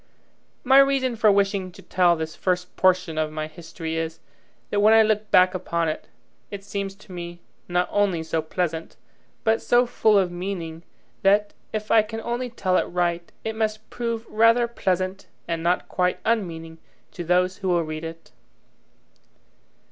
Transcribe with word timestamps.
My 0.63 0.79
reason 0.79 1.15
for 1.15 1.31
wishing 1.31 1.71
to 1.73 1.81
tell 1.83 2.15
this 2.15 2.35
first 2.35 2.75
portion 2.75 3.19
of 3.19 3.31
my 3.31 3.45
history 3.45 3.97
is, 3.97 4.19
that 4.71 4.79
when 4.79 4.95
I 4.95 5.03
look 5.03 5.29
back 5.29 5.53
upon 5.53 5.89
it, 5.89 6.07
it 6.49 6.63
seems 6.63 6.95
to 6.95 7.11
me 7.11 7.39
not 7.67 7.87
only 7.91 8.23
so 8.23 8.41
pleasant, 8.41 8.95
but 9.43 9.61
so 9.61 9.85
full 9.85 10.17
of 10.17 10.31
meaning, 10.31 10.81
that, 11.21 11.53
if 11.71 11.91
I 11.91 12.01
can 12.01 12.19
only 12.21 12.49
tell 12.49 12.77
it 12.77 12.85
right, 12.85 13.31
it 13.43 13.55
must 13.55 13.87
prove 13.91 14.25
rather 14.27 14.67
pleasant 14.67 15.27
and 15.47 15.61
not 15.61 15.87
quite 15.87 16.19
unmeaning 16.25 16.79
to 17.11 17.23
those 17.23 17.57
who 17.57 17.67
will 17.69 17.83
read 17.83 18.03
it. 18.03 18.31